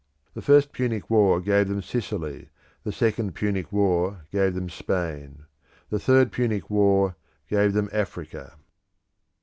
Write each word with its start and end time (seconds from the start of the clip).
The 0.33 0.41
first 0.41 0.71
Punic 0.73 1.11
War 1.11 1.39
gave 1.39 1.67
them 1.67 1.83
Sicily, 1.83 2.49
the 2.83 2.91
second 2.91 3.35
Punic 3.35 3.71
War 3.71 4.25
gave 4.31 4.55
them 4.55 4.67
Spain, 4.67 5.43
the 5.91 5.99
third 5.99 6.31
Punic 6.31 6.71
War 6.71 7.15
gave 7.47 7.73
them 7.73 7.87
Africa. 7.93 8.55